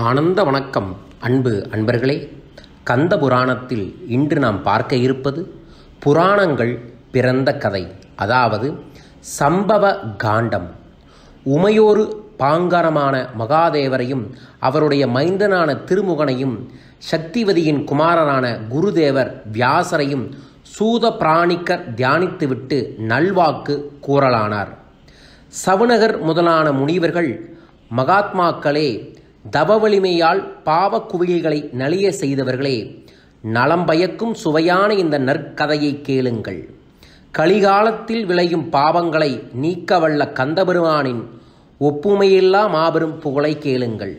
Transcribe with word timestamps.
ஆனந்த 0.00 0.44
வணக்கம் 0.44 0.96
அன்பு 1.20 1.68
அன்பர்களே. 1.70 2.28
கந்த 2.84 3.18
புராணத்தில் 3.18 4.06
இன்று 4.08 4.38
நாம் 4.38 4.62
பார்க்க 4.62 4.96
இருப்பது 4.96 5.54
புராணங்கள் 5.98 6.82
பிறந்த 7.10 7.56
கதை. 7.56 7.92
அதாவது 8.16 8.74
சம்பவ 9.38 10.16
காண்டம். 10.16 10.70
உமையோரு 11.44 12.16
பாங்கரமான 12.36 13.28
மகாதேவரையும் 13.38 14.30
அவருடைய 14.58 15.06
மைந்தனான 15.06 15.76
திருமுகனையும் 15.86 16.56
சக்திவதியின் 17.10 17.84
குமாரரான 17.84 18.58
குருதேவர் 18.70 19.32
வியாசரையும் 19.52 20.30
சூத 20.78 21.16
பிராணிக்கர் 21.16 21.94
தியானித்துவிட்டு 21.96 22.96
நல்வாக்கு 22.98 23.76
கூறலானார். 24.06 24.68
சவுனகர் 25.66 26.20
முதலான 26.20 26.72
முனிவர்கள் 26.72 27.56
மகாத்மாக்களே 27.96 29.20
தவ 29.44 29.76
வலிமையால் 29.78 30.40
பாவ 30.62 31.06
குவியல்களை 31.12 31.58
நலிய 31.72 32.12
செய்தவர்களே 32.20 33.06
நலம் 33.40 33.84
பயக்கும் 33.84 34.34
சுவையான 34.34 34.94
இந்த 34.94 35.18
நற்கதையை 35.18 36.00
கேளுங்கள். 36.02 36.68
கலிகாலத்தில் 37.38 38.24
விளையும் 38.26 38.66
பாவங்களை 38.72 39.42
நீக்கவல்ல 39.62 40.22
கந்தபெருமானின் 40.32 41.22
ஒப்புமையில்லா 41.80 42.70
மாபெரும் 42.70 43.18
புகழை 43.18 43.58
கேளுங்கள். 43.58 44.14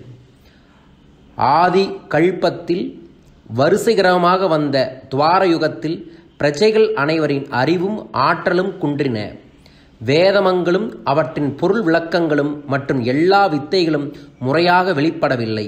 ஆதி 1.35 1.85
கல்பத்தில் 2.09 3.01
வரிசைகரமாக 3.55 4.47
வந்த 4.47 5.05
துவாரயுகத்தில் 5.15 5.97
பிரஜைகள் 6.37 6.93
அனைவரின் 6.93 7.47
அறிவும் 7.49 8.11
ஆற்றலும் 8.11 8.73
குன்றின. 8.81 9.17
வேதமங்களும் 10.07 10.87
அவற்றின் 11.11 11.49
பொருள் 11.59 11.83
விளக்கங்களும் 11.87 12.53
மற்றும் 12.73 13.01
எல்லா 13.13 13.41
வித்தைகளும் 13.53 14.07
முறையாக 14.45 14.93
வெளிப்படவில்லை. 14.99 15.65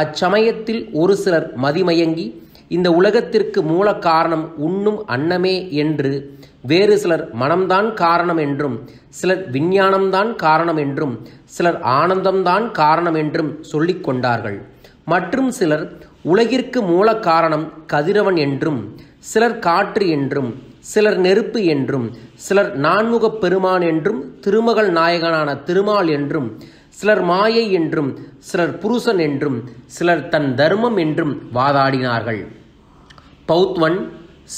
அச்சமயத்தில் 0.00 0.82
ஒரு 0.92 1.14
சிலர் 1.22 1.48
மதிமயங்கி 1.64 2.26
இந்த 2.76 2.88
உலகத்திற்கு 2.98 3.60
மூல 3.70 3.88
காரணம் 4.08 4.44
உண்ணும் 4.66 5.00
அன்னமே 5.14 5.56
என்று 5.82 6.12
வேறு 6.70 6.94
சிலர் 7.02 7.24
மனம்தான் 7.40 7.88
காரணம் 7.94 8.40
என்றும் 8.46 8.76
சிலர் 9.18 9.42
விஞ்ஞானம்தான் 9.54 10.30
காரணம் 10.44 10.80
என்றும் 10.84 11.14
சிலர் 11.56 11.78
ஆனந்தம்தான் 11.98 12.66
காரணம் 12.80 13.18
என்றும் 13.22 13.50
சொல்லிக் 13.72 14.04
கொண்டார்கள். 14.04 14.58
மற்றும் 15.12 15.50
சிலர் 15.58 15.86
உலகிற்கு 16.32 16.80
மூல 16.90 17.08
காரணம் 17.28 17.66
கதிரவன் 17.92 18.38
என்றும் 18.46 18.80
சிலர் 19.30 19.58
காற்று 19.58 20.04
என்றும் 20.16 20.50
சிலர் 20.90 21.18
நெருப்பு 21.18 21.60
என்றும் 21.64 22.06
சிலர் 22.46 22.70
நான்முகப் 22.80 23.38
பெருமான் 23.40 23.84
என்றும் 23.90 24.20
திருமகள் 24.40 24.90
நாயகனான 24.92 25.48
திருமால் 25.62 26.08
என்றும் 26.08 26.48
சிலர் 26.88 27.22
மாயை 27.22 27.64
என்றும் 27.70 28.10
சிலர் 28.38 28.74
புருஷன் 28.78 29.18
என்றும் 29.18 29.58
சிலர் 29.86 30.28
தன் 30.28 30.54
தர்மம் 30.54 30.96
என்றும் 30.96 31.34
வாதாடினார்கள். 31.54 32.42
பௌத்வன் 33.48 33.98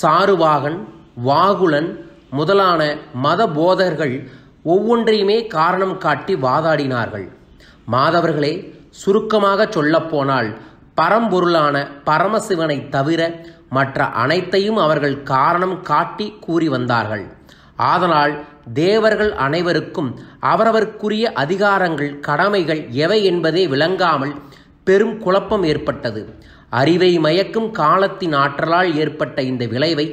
சாருவாகன் 0.01 0.79
வாகுலன் 1.27 1.91
முதலான 2.31 2.81
மத 3.15 3.41
போதகர்கள் 3.49 4.17
ஒவ்வொன்றையுமே 4.65 5.39
காரணம் 5.47 5.97
காட்டி 5.99 6.35
வாதாடினார்கள். 6.35 7.27
மாதவர்களே 7.93 8.53
சுருக்கமாக 8.91 9.67
சொல்லப்போனால் 9.71 10.49
பரம்பொருளான 11.01 11.77
பரமசிவனை 12.07 12.89
தவிர 12.89 13.21
மற்ற 13.77 14.07
அனைத்தையும் 14.23 14.79
அவர்கள் 14.85 15.17
காரணம் 15.33 15.77
காட்டி 15.91 16.27
கூறி 16.47 16.69
வந்தார்கள். 16.75 17.25
ஆதலால் 17.91 18.35
தேவர்கள் 18.75 19.33
அனைவருக்கும் 19.47 20.11
அவரவர்க்குரிய 20.53 21.25
அதிகாரங்கள் 21.43 22.13
கடமைகள் 22.29 22.83
எவை 23.05 23.19
என்பதே 23.31 23.63
விளங்காமல் 23.73 24.35
பெரும் 24.87 25.17
குழப்பம் 25.25 25.65
ஏற்பட்டது. 25.73 26.23
அறிவை 26.81 27.11
மயக்கும் 27.27 27.69
காலத்தின் 27.81 28.35
ஆற்றலால் 28.43 28.91
ஏற்பட்ட 29.03 29.39
இந்த 29.51 29.65
விளைவை 29.75 30.07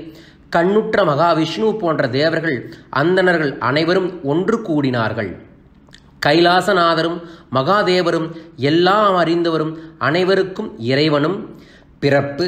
கண்ணுற்ற 0.56 1.04
மகாவிஷ்ணு 1.10 1.68
போன்ற 1.82 2.08
தேவர்கள் 2.18 2.58
அந்தணர்கள் 3.02 3.54
அனைவரும் 3.70 4.10
ஒன்று 4.32 4.58
கூடினார்கள். 4.68 5.32
கைலாசநாதரும் 6.26 7.18
மகாதேவரும் 7.58 8.28
எல்லாம் 8.70 9.16
அறிந்தவரும் 9.22 9.74
அனைவருக்கும் 10.08 10.70
இறைவனும் 10.92 11.38
பிறப்பு 12.04 12.48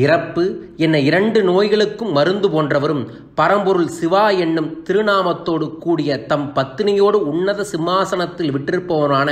இறப்பு 0.00 0.42
என 0.76 0.98
இரண்டு 0.98 1.40
நோய்களுக்கும் 1.42 2.12
மருந்து 2.12 2.48
போன்றவரும் 2.48 3.02
பரம்பொருள் 3.34 3.90
சிவா 3.98 4.30
என்னும் 4.30 4.70
திருநாமத்தோடு 4.88 5.66
கூடிய 5.78 6.18
தம் 6.24 6.46
பத்தினியோடு 6.54 7.18
உன்னத 7.32 7.64
சிம்மாசனத்தில் 7.64 8.52
விட்டிருப்பவரான 8.54 9.30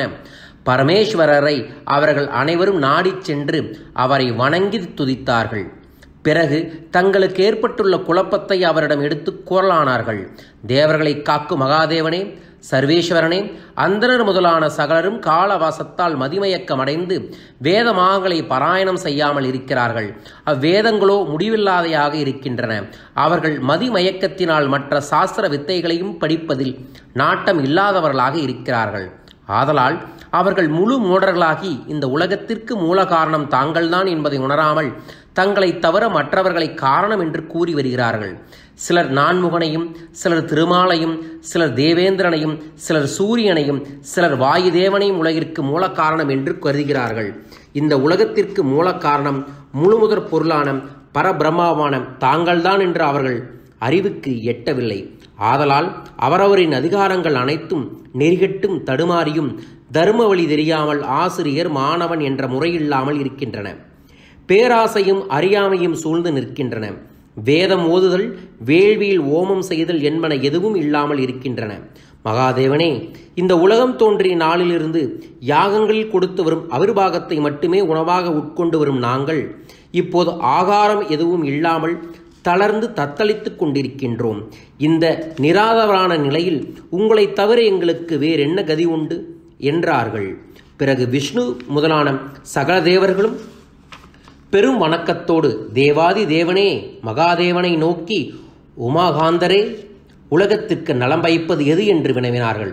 பரமேஸ்வரரை 0.67 1.57
அவர்கள் 1.85 2.29
அனைவரும் 2.41 2.79
நாடிச் 2.79 3.25
சென்று 3.25 3.61
அவரை 3.93 4.27
வணங்கி 4.33 4.79
துதித்தார்கள். 4.79 5.67
பிறகு 6.23 6.59
தங்களுக்கு 6.91 7.41
ஏற்பட்டுள்ள 7.45 7.97
குழப்பத்தை 7.99 8.59
அவரிடம் 8.65 9.01
எடுத்து 9.01 9.31
கூறலானார்கள். 9.51 10.21
தேவர்களை 10.67 11.23
காக்கும் 11.23 11.61
மகாதேவனே 11.61 12.21
சர்வேஸ்வரனே 12.71 13.39
அந்தனர் 13.77 14.25
முதலான 14.25 14.65
சகலரும் 14.69 15.19
காலவாசத்தால் 15.21 16.17
மதிமயக்கமடைந்து 16.17 17.17
வேதமாகலை 17.63 18.39
பாராயணம் 18.49 19.01
செய்யாமல் 19.07 19.45
இருக்கிறார்கள். 19.45 20.09
அவ்வேதங்களோ 20.47 21.17
முடிவில்லாதையாக 21.33 22.15
இருக்கின்றன. 22.15 22.73
அவர்கள் 23.15 23.57
மதிமயக்கத்தினால் 23.63 24.69
மற்ற 24.69 25.01
சாஸ்திர 25.01 25.49
வித்தைகளையும் 25.49 26.17
படிப்பதில் 26.19 26.75
நாட்டம் 27.13 27.63
இல்லாதவர்களாக 27.65 28.35
இருக்கிறார்கள். 28.35 29.09
ஆதலால் 29.59 29.97
அவர்கள் 30.31 30.69
முழு 30.69 30.97
மூடர்களாகி 31.01 31.71
இந்த 31.87 32.09
உலகத்திற்கு 32.09 32.77
மூல 32.77 32.99
காரணம் 33.05 33.47
தாங்கள்தான் 33.49 34.07
என்பதை 34.07 34.39
உணராமல் 34.39 34.91
தங்களை 35.33 35.79
தவிர 35.79 36.09
மற்றவர்களை 36.09 36.75
காரணம் 36.75 37.21
என்று 37.21 37.47
கூறி 37.47 37.75
வருகிறார்கள். 37.75 38.33
சிலர் 38.75 39.11
நான்முகனையும் 39.13 39.87
சிலர் 40.11 40.45
திருமாலையும் 40.45 41.15
சிலர் 41.41 41.75
தேவேந்திரனையும் 41.75 42.55
சிலர் 42.75 43.09
சூரியனையும் 43.19 43.81
சிலர் 44.01 44.37
வாயுதேவனையும் 44.41 45.21
உலகிற்கு 45.23 45.63
மூல 45.63 45.91
காரணம் 45.91 46.29
என்று 46.29 46.59
கருதுகிறார்கள். 46.59 47.31
இந்த 47.73 48.01
உலகத்திற்கு 48.01 48.65
மூல 48.65 48.95
காரணம் 48.95 49.41
முழுமுதற் 49.83 50.29
பொருளான 50.31 50.73
பரபிரம்மாவான 51.15 52.17
தாங்கள்தான் 52.19 52.81
என்று 52.81 53.03
அவர்கள் 53.03 53.39
அறிவுக்கு 53.79 54.33
எட்டவில்லை. 54.53 55.01
ஆதலால் 55.37 55.89
அவரவரின் 56.21 56.75
அதிகாரங்கள் 56.81 57.35
அனைத்தும் 57.35 57.85
நெறிகட்டும் 58.19 58.79
தடுமாறியும் 58.85 59.51
தர்ம 59.93 60.27
வழி 60.27 60.47
தெரியாமல் 60.47 61.03
ஆசிரியர் 61.03 61.71
மாணவன் 61.71 62.21
என்ற 62.21 62.47
முறையில்லாமல் 62.47 63.19
இருக்கின்றன. 63.19 63.69
பேராசையும் 64.51 65.23
அறியாமையும் 65.31 65.97
சூழ்ந்து 66.03 66.31
நிற்கின்றன. 66.33 66.87
வேதம் 67.45 67.85
ஓதுதல் 67.93 68.27
வேள்வியில் 68.67 69.23
ஓமம் 69.39 69.65
செய்தல் 69.71 70.01
என்பன 70.01 70.35
எதுவும் 70.35 70.75
இல்லாமல் 70.75 71.19
இருக்கின்றன. 71.19 71.73
மகாதேவனே 72.25 72.89
இந்த 73.35 73.59
உலகம் 73.59 73.97
தோன்றிய 73.97 74.37
நாளிலிருந்து 74.37 75.03
யாகங்களில் 75.47 76.11
கொடுத்து 76.11 76.43
வரும் 76.43 76.65
அவிர்வாகத்தை 76.71 77.41
மட்டுமே 77.41 77.81
உணவாக 77.81 78.31
உட்கொண்டு 78.31 78.79
வரும் 78.79 78.99
நாங்கள் 78.99 79.43
இப்போது 79.93 80.33
ஆகாரம் 80.41 81.09
எதுவும் 81.09 81.45
இல்லாமல் 81.45 81.95
தளர்ந்து 82.43 82.87
தத்தளித்துக் 82.95 83.61
கொண்டிருக்கின்றோம். 83.61 84.41
இந்த 84.79 85.07
நிராதவரான 85.37 86.19
நிலையில் 86.19 86.61
உங்களை 86.91 87.33
தவிர 87.33 87.63
எங்களுக்கு 87.63 88.19
வேறென்ன 88.19 88.65
கதி 88.65 88.85
உண்டு? 88.85 89.17
என்றார்கள். 89.59 90.29
பிறகு 90.77 91.07
விஷ்ணு 91.09 91.57
முதலான 91.69 92.19
சகல 92.43 92.77
தேவர்களும் 92.83 93.39
பெரும் 94.51 94.83
வணக்கத்தோடு 94.83 95.73
தேவாதி 95.73 96.25
தேவனே 96.25 96.99
மகாதேவனை 97.05 97.77
நோக்கி 97.77 98.35
உமாகாந்தரே 98.81 99.87
உலகத்திற்கு 100.29 100.95
நலம் 100.95 101.21
வைப்பது 101.21 101.67
எது? 101.67 101.87
என்று 101.87 102.13
வினவினார்கள். 102.13 102.73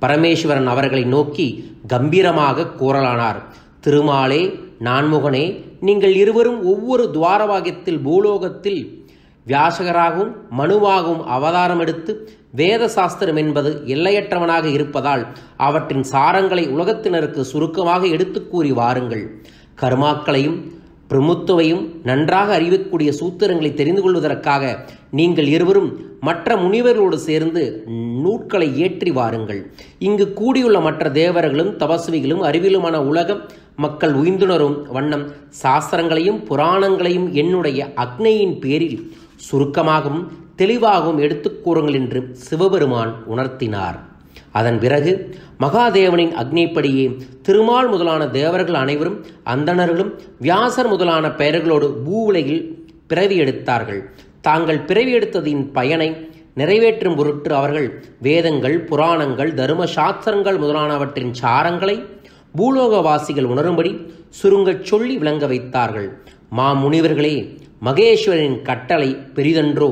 பரமேஸ்வரன் 0.00 0.66
அவர்களை 0.66 1.04
நோக்கி 1.04 1.74
கம்பீரமாக 1.86 2.66
கூறலானார். 2.80 3.42
திருமாலே 3.86 4.58
நான்முகனே 4.80 5.64
நீங்கள் 5.80 6.14
இருவரும் 6.14 6.64
ஒவ்வொரு 6.64 7.10
துவாரவாகியத்தில் 7.14 8.02
பூலோகத்தில் 8.02 9.06
வியாசகராகவும் 9.46 10.32
மனுவாகவும் 10.58 11.24
அவதாரம் 11.26 11.78
எடுத்து 11.78 12.30
வேத 12.50 12.88
சாஸ்திரம் 12.88 13.36
என்பது 13.36 13.82
எல்லையற்றவனாக 13.86 14.64
இருப்பதால் 14.64 15.26
அவற்றின் 15.56 16.04
சாரங்களை 16.12 16.68
உலகத்தினருக்கு 16.68 17.40
சுருக்கமாக 17.40 18.06
எடுத்து 18.06 18.48
கூறி 18.48 18.72
வாருங்கள். 18.72 19.44
கர்மாக்களையும் 19.80 20.80
பிரமுத்துவையும் 21.12 21.88
நன்றாக 22.02 22.60
அறிவிக்கக்கூடிய 22.60 23.12
சூத்திரங்களை 23.20 23.74
தெரிந்து 23.74 24.02
கொள்வதற்காக 24.02 24.84
நீங்கள் 25.10 25.46
இருவரும் 25.46 26.10
மற்ற 26.20 26.56
முனிவர்களோடு 26.56 27.14
சேர்ந்து 27.14 27.84
நூட்களை 28.22 28.78
ஏற்றி 28.78 29.10
வாருங்கள். 29.10 29.72
இங்கு 29.98 30.32
கூடியுள்ள 30.32 30.80
மற்ற 30.80 31.10
தேவர்களும் 31.10 31.78
தபஸ்விகளும் 31.78 32.42
அறிவிலுமான 32.42 33.02
உலகம் 33.02 33.40
மக்கள் 33.76 34.14
உய்ந்துணரும் 34.14 34.82
வண்ணம் 34.92 35.30
சாஸ்திரங்களையும் 35.62 36.44
புராணங்களையும் 36.44 37.30
என்னுடைய 37.30 37.92
அக்னையின் 37.96 38.58
பேரில் 38.58 39.12
சுருக்கமாகவும் 39.36 40.32
தெளிவாகவும் 40.56 41.18
எடுத்துக் 41.18 41.64
கூறுங்கள் 41.64 41.94
என்று 41.94 42.28
சிவபெருமான் 42.32 43.14
உணர்த்தினார். 43.30 43.98
அதன் 44.52 44.78
பிறகு 44.78 45.12
மகாதேவனின் 45.60 46.34
அக்னிப்படியே 46.42 47.06
திருமால் 47.42 47.88
முதலான 47.88 48.28
தேவர்கள் 48.28 48.74
அனைவரும் 48.74 49.18
அந்தணர்களும் 49.44 50.12
வியாசர் 50.40 50.88
முதலான 50.88 51.28
பெயர்களோடு 51.28 51.88
பூவுலகில் 52.06 52.64
பிறவி 53.06 53.36
எடுத்தார்கள். 53.36 54.02
தாங்கள் 54.40 54.80
பிறவி 54.80 55.12
எடுத்ததின் 55.16 55.72
பயனை 55.72 56.30
நிறைவேற்றும் 56.54 57.16
பொருட்டு 57.16 57.54
அவர்கள் 57.54 58.04
வேதங்கள் 58.20 58.84
புராணங்கள் 58.84 59.54
தர்ம 59.54 59.86
சாஸ்திரங்கள் 59.86 60.58
முதலானவற்றின் 60.58 61.32
சாரங்களை 61.42 61.96
பூலோகவாசிகள் 62.58 63.50
உணரும்படி 63.52 63.92
சுருங்கச் 64.28 64.84
சொல்லி 64.84 65.16
விளங்க 65.16 65.46
வைத்தார்கள். 65.46 66.08
மா 66.48 66.66
முனிவர்களே 66.72 67.36
மகேஸ்வரனின் 67.84 68.58
கட்டளை 68.62 69.08
பெரிதன்றோ? 69.36 69.90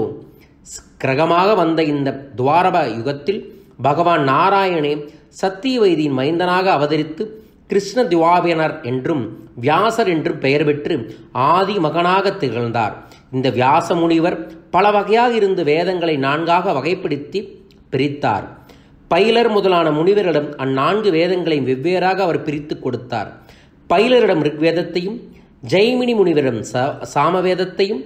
கிரகமாக 1.05 1.55
வந்த 1.55 1.81
இந்த 1.83 2.11
துவாரப 2.37 2.77
யுகத்தில் 2.97 3.41
பகவான் 3.83 4.25
நாராயணே 4.29 4.93
சத்தியவைதியின் 5.41 6.19
மைந்தனாக 6.21 6.67
அவதரித்து 6.77 7.25
கிருஷ்ண 7.71 8.03
திவாபியனர் 8.13 8.75
என்றும் 8.91 9.23
வியாசர் 9.61 10.09
என்றும் 10.15 10.39
பெயர் 10.39 10.65
பெற்று 10.65 10.95
ஆதி 11.33 11.75
மகனாக 11.79 12.33
திகழ்ந்தார். 12.43 12.95
இந்த 13.33 13.49
வியாச 13.51 13.95
முனிவர் 13.95 14.37
பல 14.71 14.91
வகையாக 14.91 15.33
இருந்து 15.35 15.63
வேதங்களை 15.65 16.15
நான்காக 16.27 16.73
வகைப்படுத்தி 16.79 17.41
பிரித்தார். 17.91 18.47
பைலர் 19.11 19.51
முதலான 19.51 19.87
முனிவரிடம் 19.91 20.49
அந்நான்கு 20.65 21.11
வேதங்களையும் 21.19 21.69
வெவ்வேறாக 21.71 22.19
அவர் 22.27 22.45
பிரித்து 22.47 22.75
கொடுத்தார். 22.79 23.31
பைலரிடம் 23.91 24.43
ரிக்வேதத்தையும் 24.49 25.19
ஜெய்மினி 25.73 26.15
முனிவரிடம் 26.21 26.61
ச 26.73 26.83
சாமவேதத்தையும் 27.15 28.03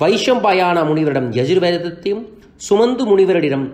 வைஷம்பாயான 0.00 0.78
முனிவரிடம் 0.88 1.28
யஜுர்வேதத்தையும் 1.38 2.24
சுமந்து 2.68 3.04
முனிவரிடம் 3.10 3.66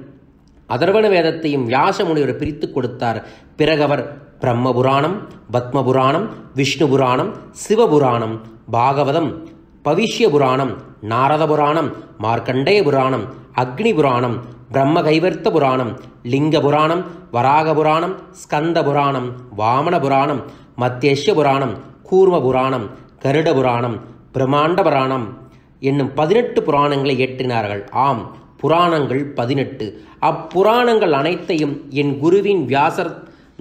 அதர்வண 0.75 1.09
வேதத்தையும் 1.09 1.65
வியாச 1.65 2.05
முனிவர் 2.05 2.39
பிரித்து 2.39 2.67
கொடுத்தார் 2.71 3.19
பிறகவர் 3.57 4.03
பிரம்மபுராணம் 4.41 5.17
பத்மபுராணம் 5.53 6.27
விஷ்ணு 6.55 6.87
புராணம் 6.87 7.31
சிவபுராணம் 7.63 8.35
பாகவதம் 8.73 9.31
பவிஷ்ய 9.85 10.27
புராணம் 10.29 10.73
நாரத 11.03 11.45
புராணம் 11.47 11.89
மார்க்கண்டேய 12.19 12.81
புராணம் 12.83 13.25
அக்னி 13.57 13.93
புராணம் 13.93 14.37
பிரம்ம 14.73 14.99
கைவர்த்த 15.03 15.49
புராணம் 15.51 15.91
லிங்க 16.25 16.61
புராணம் 16.61 17.03
வராக 17.31 17.75
புராணம் 17.75 18.15
ஸ்கந்த 18.43 18.79
புராணம் 18.83 19.29
வாமன 19.59 19.99
புராணம் 20.01 20.41
மத்தியஷ்ய 20.81 21.33
புராணம் 21.35 21.75
கூர்ம 22.11 22.39
புராணம் 22.41 22.87
கருட 23.25 23.49
புராணம் 23.53 23.97
பிரம்மாண்ட 24.35 24.81
புராணம் 24.83 25.27
என்னும் 25.83 26.11
பதினெட்டு 26.15 26.61
புராணங்களை 26.63 27.15
இயற்றினார்கள். 27.17 27.83
ஆம் 27.99 28.23
புராணங்கள் 28.65 29.23
பதினெட்டு. 29.39 29.87
அப்புராணங்கள் 30.31 31.15
அனைத்தையும் 31.21 31.75
என் 32.03 32.13
குருவின் 32.23 32.63
வியாசர் 32.71 33.15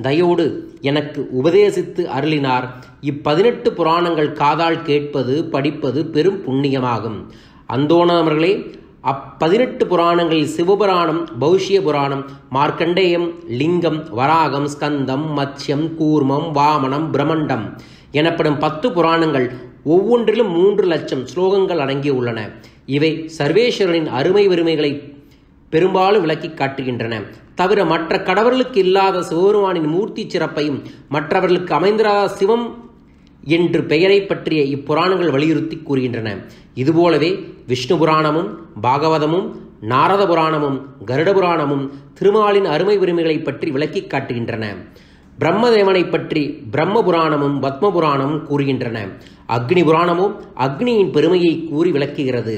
தயோடு 0.05 0.45
எனக்கு 0.89 1.21
உபதேசித்து 1.39 2.03
அருளினார். 2.17 2.65
இப்பதினெட்டு 3.11 3.69
புராணங்கள் 3.79 4.29
காதால் 4.41 4.79
கேட்பது 4.81 5.35
படிப்பது 5.55 6.01
பெரும் 6.13 6.39
புண்ணியமாகும். 6.45 7.19
அந்தோணவர்களே 7.75 8.53
அப்பதினெட்டு 9.11 9.83
புராணங்களில் 9.91 10.51
சிவபுராணம் 10.55 11.21
பௌஷ்ய 11.41 11.79
புராணம் 11.87 12.23
மார்க்கண்டேயம் 12.57 13.27
லிங்கம் 13.61 13.99
வராகம் 14.19 14.67
ஸ்கந்தம் 14.73 15.25
மத்யம் 15.39 15.85
கூர்மம் 15.99 16.47
வாமனம் 16.59 17.07
பிரமண்டம் 17.15 17.65
எனப்படும் 18.19 18.61
பத்து 18.65 18.89
புராணங்கள் 18.91 19.47
ஒவ்வொன்றிலும் 19.93 20.51
மூன்று 20.57 20.85
லட்சம் 20.93 21.25
ஸ்லோகங்கள் 21.31 21.83
அடங்கியுள்ளன. 21.85 22.39
இவை 22.85 23.29
சர்வேஸ்வரனின் 23.37 24.05
அருமை 24.05 24.47
பெருமைகளை 24.47 24.91
பெரும்பாலும் 25.69 26.21
விளக்கி 26.21 26.47
காட்டுகின்றன. 26.47 27.21
தவிர 27.55 27.85
மற்ற 27.85 28.21
கடவுளுக்கு 28.21 28.79
இல்லாத 28.79 29.23
சிவபெருமானின் 29.23 29.87
மூர்த்தி 29.87 30.29
சிறப்பையும் 30.29 30.81
மற்றவர்களுக்கு 31.09 31.73
அமைந்திராத 31.73 32.25
சிவம் 32.27 32.91
என்று 33.43 33.83
பெயரை 33.83 34.21
பற்றிய 34.21 34.61
இப்புராணங்கள் 34.63 35.31
வலியுறுத்தி 35.31 35.77
கூறுகின்றன. 35.77 36.29
இதுபோலவே 36.73 37.31
விஷ்ணு 37.67 37.95
புராணமும் 37.97 38.49
பாகவதமும் 38.81 39.47
நாரத 39.79 40.25
புராணமும் 40.25 40.77
கருட 41.05 41.29
புராணமும் 41.33 41.91
திருமாலின் 42.13 42.65
அருமை 42.65 42.97
உரிமைகளை 42.97 43.39
பற்றி 43.39 43.71
விளக்கி 43.71 44.01
காட்டுகின்றன. 44.01 44.65
பிரம்மதேவனை 45.43 46.01
பற்றி 46.09 46.41
பிரம்ம 46.73 46.97
புராணமும் 47.07 47.55
பத்ம 47.63 47.85
புராணமும் 47.95 48.43
கூறுகின்றன. 48.49 48.97
அக்னி 49.55 49.81
புராணமும் 49.89 50.35
அக்னியின் 50.65 51.09
பெருமையை 51.15 51.53
கூறி 51.69 51.89
விளக்குகிறது. 51.95 52.55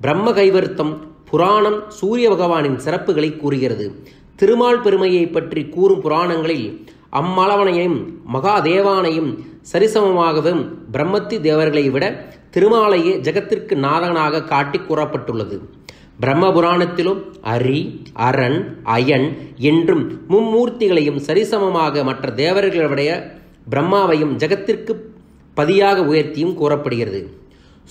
பிரம்ம 0.00 0.30
கைவர்த்தம் 0.30 0.92
புராணம் 1.30 1.78
சூரிய 1.98 2.26
பகவானின் 2.30 2.78
சிறப்புகளை 2.84 3.30
கூறுகிறது. 3.36 3.86
திருமால் 4.40 4.80
பெருமையை 4.80 5.24
பற்றி 5.26 5.62
கூறும் 5.74 6.02
புராணங்களில் 6.04 6.68
அம்மளவனையும் 7.20 7.98
மகாதேவானையும் 8.34 9.30
சரிசமமாகவும் 9.72 10.62
பிரம்மத்தி 10.94 11.36
தேவர்களை 11.48 11.84
விட 11.90 12.04
திருமாலையே 12.54 13.12
ஜெகத்திற்கு 13.26 13.74
நாதனாக 13.86 14.44
காட்டி 14.52 14.78
கூறப்பட்டுள்ளது. 14.78 15.56
பிரம்ம 16.22 16.46
புராணத்திலும் 16.54 17.20
அரி 17.52 17.78
அரண் 18.26 18.58
அயன் 18.96 19.28
என்றும் 19.70 20.02
மும்மூர்த்திகளையும் 20.32 21.20
சரிசமமாக 21.28 22.04
மற்ற 22.08 22.32
தேவர்களுடைய 22.42 23.10
பிரம்மாவையும் 23.72 24.34
ஜெகத்திற்கு 24.42 24.94
பதியாக 25.56 25.98
உயர்த்தியும் 26.10 26.54
கூறப்படுகிறது. 26.60 27.20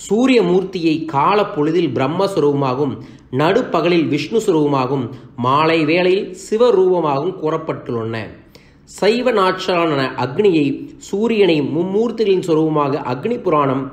சூரிய 0.06 0.40
மூர்த்தியை 0.42 0.94
கால 1.14 1.38
பொழுதில் 1.54 1.90
பிரம்மஸ்வரூபமாகவும் 1.96 2.94
நடுப்பகலில் 3.40 4.06
விஷ்ணு 4.12 4.38
சுரூபமாகவும் 4.46 5.06
மாலை 5.46 5.78
வேளையில் 5.90 6.26
சிவரூபமாகவும் 6.46 7.36
கூறப்பட்டுள்ளன. 7.42 8.16
சைவ 8.98 9.32
நாட்சலான 9.32 10.02
அக்னியை 10.24 10.66
சூரியனை 11.08 11.58
மும்மூர்த்திகளின் 11.76 12.46
சுரூபமாக 12.48 13.02
அக்னி 13.12 13.36
புராணம் 13.46 13.84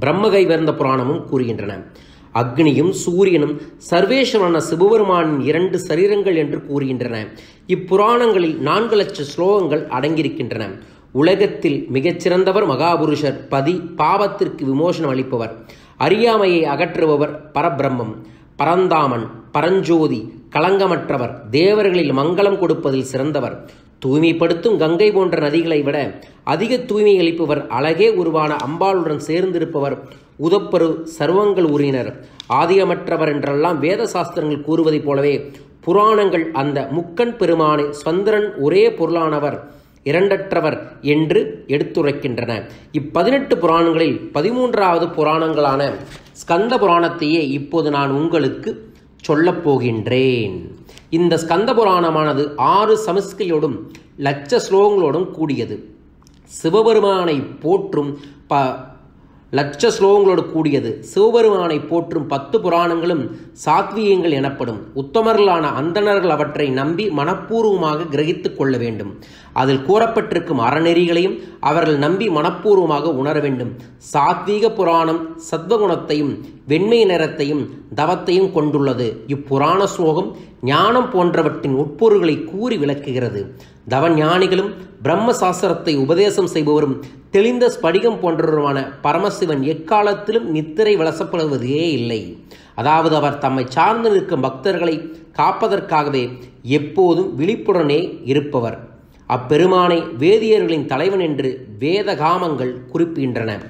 பிரம்மகைவர்ந்த 0.00 0.72
புராணமும் 0.80 1.24
கூறுகின்றன. 1.30 1.74
அக்னியும் 2.40 2.92
சூரியனும் 3.02 3.54
சர்வேஸ்வரன 3.90 4.60
சிவபெருமானின் 4.70 5.40
இரண்டு 5.40 5.78
சரீரங்கள் 5.88 6.36
என்று 6.36 6.58
கூறுகின்றன. 6.68 7.16
இப்புராணங்களில் 7.66 8.56
நான்கு 8.68 8.96
லட்ச 8.96 9.22
ஸ்லோகங்கள் 9.32 9.82
அடங்கியிருக்கின்றன. 9.96 10.66
உலகத்தில் 11.12 11.78
மிகச்சிறந்தவர் 11.92 12.66
மகாபுருஷர் 12.72 13.38
பதி 13.48 13.74
பாவத்திற்கு 13.98 14.64
விமோசனம் 14.64 15.12
அளிப்பவர். 15.12 15.52
அறியாமையை 15.96 16.62
அகற்றுபவர் 16.74 17.34
பரபிரம்மம் 17.54 18.14
பரந்தாமன் 18.56 19.24
பரஞ்சோதி 19.52 20.20
களங்கமற்றவர் 20.56 21.34
தேவர்களில் 21.56 22.14
மங்களம் 22.20 22.60
கொடுப்பதில் 22.60 23.10
சிறந்தவர். 23.12 23.56
தூய்மைப்படுத்தும் 24.04 24.76
கங்கை 24.76 25.06
போன்ற 25.12 25.36
நதிகளை 25.44 25.78
விட 25.84 25.98
அதிக 26.52 26.76
தூய்மை 26.90 27.14
அளிப்பவர் 27.22 27.62
அழகே 27.76 28.08
உருவான 28.20 28.56
அம்பாளுடன் 28.66 29.22
சேர்ந்திருப்பவர் 29.28 29.96
உதப்பரு 30.46 30.88
சர்வங்கள் 31.16 31.68
உரியினர். 31.74 32.10
ஆதியமற்றவர் 32.60 33.30
என்றெல்லாம் 33.34 33.78
வேத 33.78 34.06
சாஸ்திரங்கள் 34.06 34.66
கூறுவதைப் 34.68 35.06
போலவே 35.06 35.34
புராணங்கள் 35.80 36.44
அந்த 36.52 36.78
முக்கன் 36.96 37.34
பெருமானை 37.36 37.86
சந்திரன் 38.04 38.48
ஒரே 38.58 38.84
பொருளானவர் 38.98 39.58
இரண்டற்றவர் 40.04 40.78
என்று 41.14 41.40
எடுத்துரைக்கின்றன. 41.74 42.52
இப்பதினெட்டு 42.98 43.54
புராணங்களில் 43.62 44.18
பதிமூன்றாவது 44.34 45.06
புராணங்களான 45.18 45.90
ஸ்கந்த 46.42 46.74
புராணத்தையே 46.82 47.42
இப்போது 47.58 47.90
நான் 47.90 48.10
உங்களுக்கு 48.20 48.70
சொல்லப் 49.26 49.62
போகின்றேன் 49.66 50.56
இந்த 51.16 51.34
ஸ்கந்த 51.42 51.70
புராணமானது 51.78 52.42
ஆறு 52.76 52.94
சமஸ்கிரியோடும் 53.06 53.76
லட்ச 54.26 54.60
ஸ்லோகங்களோடும் 54.66 55.30
கூடியது. 55.30 55.76
சிவபெருமானை 56.60 57.36
போற்றும் 57.64 58.12
ப 58.50 58.60
லட்ச 59.52 59.90
ஸ்லோகங்களோடு 59.98 60.52
கூடியது. 60.52 61.02
சிவபெருமானை 61.02 61.80
போற்றும் 61.80 62.26
பத்து 62.26 62.60
புராணங்களும் 62.60 63.30
சாத்வீகங்கள் 63.64 64.30
எனப்படும். 64.30 64.80
உத்தமர்களான 64.94 65.60
அந்தணர்கள் 65.60 66.30
அவற்றை 66.30 66.70
நம்பி 66.70 67.08
மனப்பூர்வமாக 67.08 68.06
கிரகித்துக் 68.10 68.56
கொள்ள 68.56 68.76
வேண்டும். 68.76 69.18
அதில் 69.52 69.84
கூறப்பட்டிருக்கும் 69.88 70.60
அறநெறிகளையும் 70.60 71.36
அவர்கள் 71.60 71.98
நம்பி 71.98 72.28
மனப்பூர்வமாக 72.28 73.02
உணர 73.02 73.40
வேண்டும். 73.40 73.76
சாத்வீக 74.12 74.74
புராணம் 74.74 75.36
சத்வகுணத்தையும் 75.50 76.34
வெண்மை 76.66 77.04
நிறத்தையும் 77.04 77.68
தவத்தையும் 77.96 78.52
கொண்டுள்ளது. 78.52 79.24
இப்புராண 79.26 79.86
ஸ்லோகம் 79.86 80.36
ஞானம் 80.62 81.10
போன்றவற்றின் 81.10 81.76
உட்பொருள்களை 81.76 82.44
கூறி 82.44 82.76
விளக்குகிறது. 82.76 83.54
தவஞானிகளும் 83.88 84.70
பிரம்ம 85.02 85.32
சாஸ்திரத்தை 85.32 85.96
உபதேசம் 85.96 86.46
செய்பவரும் 86.46 87.04
தெளிந்த 87.30 87.72
ஸ்படிகம் 87.80 88.20
போன்றவருமான 88.20 88.92
பரமசிவன் 89.02 89.62
எக்காலத்திலும் 89.62 90.50
நித்திரை 90.50 90.96
வளசப்படுவதே 90.96 91.80
இல்லை. 91.90 92.36
அதாவது 92.74 93.16
அவர் 93.16 93.38
தம்மை 93.38 93.64
சார்ந்து 93.68 94.10
நிற்கும் 94.10 94.42
பக்தர்களை 94.42 95.14
காப்பதற்காகவே 95.36 96.38
எப்போதும் 96.62 97.40
விழிப்புடனே 97.40 98.20
இருப்பவர். 98.24 98.78
அப்பெருமானை 99.26 100.02
வேதியர்களின் 100.18 100.86
தலைவன் 100.86 101.20
என்று 101.20 101.66
வேதகாமங்கள் 101.80 102.74
குறிப்பிடுகின்றன 102.92 103.60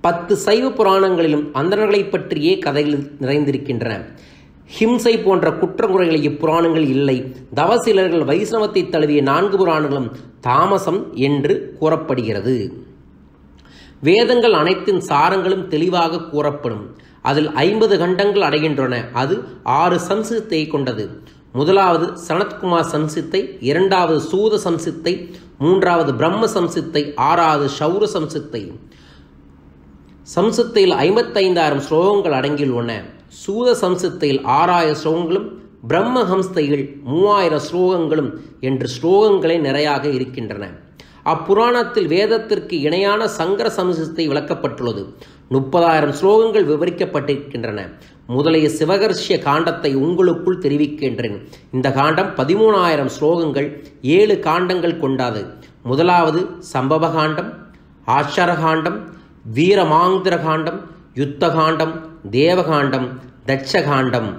பத்து 0.00 0.36
சைவ 0.36 0.68
புராணங்களிலும் 0.68 1.50
அந்தணர்களைப் 1.54 2.10
பற்றியே 2.10 2.58
கதைகள் 2.58 3.00
நிறைந்திருக்கின்றன. 3.20 3.94
ஹிம்சை 4.76 5.22
போன்ற 5.22 5.46
குற்றங்குறைகளை 5.50 6.20
இப்புராணங்கள் 6.30 6.86
இல்லை. 6.96 7.16
தவசிலர்கள் 7.54 8.24
வைஷ்ணவத்தை 8.30 8.82
தழுவிய 8.88 9.22
நான்கு 9.22 9.56
புராணங்களும் 9.58 10.10
தாமசம் 10.40 11.00
என்று 11.14 11.76
கூறப்படுகிறது. 11.80 12.54
வேதங்கள் 14.02 14.52
அனைத்தின் 14.52 15.00
சாரங்களும் 15.10 15.68
தெளிவாக 15.68 16.22
கூறப்படும். 16.22 16.84
அதில் 17.22 17.50
ஐம்பது 17.52 17.98
கண்டங்கள் 17.98 18.46
அடைகின்றன. 18.48 18.94
அது 19.12 19.34
ஆறு 19.62 19.98
சம்சித்தை 20.08 20.60
கொண்டது. 20.68 21.04
முதலாவது 21.52 22.06
சனத்குமார் 22.28 22.90
சம்சித்தை 22.92 23.58
இரண்டாவது 23.60 24.20
சூத 24.30 24.60
சம்சித்தை 24.66 25.14
மூன்றாவது 25.58 26.14
பிரம்ம 26.14 26.46
சம்சித்தை 26.46 27.02
ஆறாவது 27.28 27.66
சௌர 27.80 28.04
சம்சித்தை. 28.16 28.62
சம்சித்தையில் 30.36 30.94
ஐம்பத்தைந்தாயிரம் 31.06 31.84
ஸ்லோகங்கள் 31.88 32.36
அடங்கியுள்ளன. 32.40 32.92
சூத 33.38 33.74
சம்சித்தையில் 33.82 34.42
ஆறாயிரம் 34.44 35.00
ஸ்லோகங்களும் 35.02 35.48
பிரம்மஹம்ஸ்தையில் 35.88 37.00
மூவாயிரம் 37.02 37.64
ஸ்லோகங்களும் 37.70 38.30
என்று 38.60 38.88
ஸ்லோகங்களே 38.96 39.56
நிறையாக 39.66 40.04
இருக்கின்றன. 40.04 40.70
அப்புராணத்தில் 41.24 42.06
வேதத்திற்கு 42.06 42.80
இணையான 42.80 43.28
சங்கர 43.28 43.72
சம்சித்தை 43.76 44.24
விளக்கப்பட்டுள்ளது. 44.30 45.02
முப்பதாயிரம் 45.50 46.14
ஸ்லோகங்கள் 46.20 46.66
விவரிக்கப்பட்டிருக்கின்றன. 46.70 47.80
முதலைய 48.28 48.66
சிவகர்ஷிய 48.78 49.36
காண்டத்தை 49.46 49.94
உங்களுக்குள் 49.94 50.58
தெரிவிக்கின்றேன். 50.58 51.38
இந்த 51.72 51.92
காண்டம் 51.92 52.30
பதிமூணாயிரம் 52.36 53.12
ஸ்லோகங்கள் 53.20 53.68
ஏழு 54.00 54.34
காண்டங்கள் 54.34 54.98
கொண்டாது. 54.98 55.42
முதலாவது 55.82 56.46
சம்பவ 56.72 57.12
காண்டம் 57.12 57.50
ஆச்சரகாண்டம் 58.06 58.98
வீரமாந்திர 59.54 60.42
காண்டம் 60.42 60.80
யுத்த 61.14 61.50
காண்டம் 61.50 62.09
தேவகாண்டம் 62.28 63.08
தட்சகாண்டம் 63.46 64.30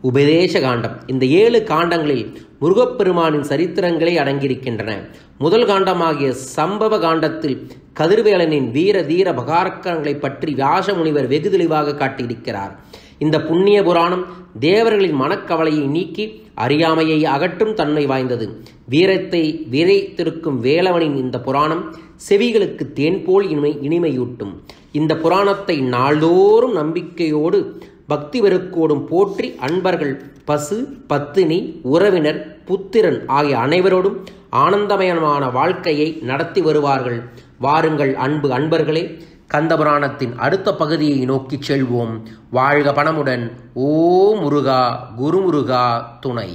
உபதேச 0.00 0.60
காண்டம் 0.60 0.96
இந்த 1.06 1.26
ஏழு 1.26 1.64
காண்டங்களில் 1.64 2.24
முருகப்பெருமானின் 2.60 3.46
சரித்திரங்களே 3.48 4.14
அடங்கியிருக்கின்றன. 4.22 4.90
முதல் 5.38 5.66
காண்டமாகிய 5.66 6.34
சம்பவ 6.56 6.98
காண்டத்தில் 6.98 7.56
கதிர்வேலனின் 8.00 8.70
வீர 8.70 9.02
தீர 9.02 9.32
பகாரக்கங்களை 9.32 10.14
பற்றி 10.20 10.52
வியாச 10.54 10.94
முனிவர் 10.94 11.26
வெகு 11.26 11.50
தெளிவாக 11.50 11.92
காட்டியிருக்கிறார். 11.92 12.72
இந்த 13.18 13.40
புண்ணிய 13.40 13.82
புராணம் 13.82 14.26
தேவர்களின் 14.60 15.20
மனக்கவலையை 15.20 15.86
நீக்கி 15.86 16.42
அறியாமையை 16.54 17.24
அகற்றும் 17.24 17.74
தன்மை 17.74 18.06
வாய்ந்தது. 18.06 18.62
வீரத்தை 18.88 19.66
விரைத்திருக்கும் 19.70 20.58
வேலவனின் 20.60 21.16
இந்த 21.16 21.40
புராணம் 21.40 21.96
செவிகளுக்கு 22.28 22.92
தேன் 22.92 23.24
போல் 23.24 23.50
இனிமை 23.50 23.78
இனிமையூட்டும். 23.88 24.54
இந்த 24.92 25.12
புராணத்தை 25.16 25.80
நாள்தோறும் 25.80 26.72
நம்பிக்கையோடு 26.72 27.58
பக்தி 28.06 28.38
வெறுக்கோடும் 28.42 29.04
போற்றி 29.06 29.48
அன்பர்கள் 29.66 30.14
பசு 30.44 30.78
பத்தினி 31.06 31.58
உறவினர் 31.82 32.40
புத்திரன் 32.64 33.20
ஆகிய 33.26 33.56
அனைவரோடும் 33.56 34.18
ஆனந்தமயமான 34.50 35.52
வாழ்க்கையை 35.52 36.08
நடத்தி 36.30 36.60
வருவார்கள். 36.60 37.18
வாருங்கள் 37.58 38.14
அன்பு 38.14 38.48
அன்பர்களே 38.58 39.04
கந்தபுராணத்தின் 39.54 40.34
அடுத்த 40.36 40.74
பகுதியை 40.74 41.24
நோக்கி 41.24 41.58
செல்வோம். 41.68 42.12
வாழ்க 42.50 42.90
பணமுடன் 42.92 43.46
ஓ 43.74 43.88
முருகா 44.34 44.82
குருமுருகா 45.18 45.84
துணை. 46.20 46.50